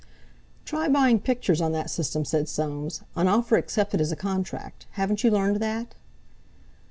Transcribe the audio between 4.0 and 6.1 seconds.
is a contract—haven't you learned that?"